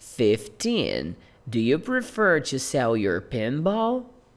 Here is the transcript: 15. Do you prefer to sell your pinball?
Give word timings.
15. 0.00 1.14
Do 1.48 1.60
you 1.60 1.78
prefer 1.78 2.40
to 2.40 2.58
sell 2.58 2.96
your 2.96 3.20
pinball? 3.20 4.06